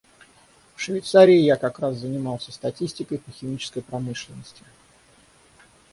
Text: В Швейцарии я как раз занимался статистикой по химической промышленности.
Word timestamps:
В 0.75 0.81
Швейцарии 0.81 1.35
я 1.37 1.57
как 1.57 1.77
раз 1.77 1.97
занимался 1.97 2.51
статистикой 2.51 3.19
по 3.19 3.29
химической 3.31 3.81
промышленности. 3.81 4.63